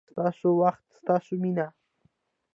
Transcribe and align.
ستاسو 0.11 0.47
وخت، 0.61 0.83
ستاسو 0.99 1.33
مینه 1.43 1.67